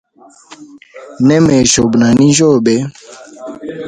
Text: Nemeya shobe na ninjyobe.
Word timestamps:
Nemeya 1.25 1.65
shobe 1.71 1.95
na 1.99 2.09
ninjyobe. 2.17 2.75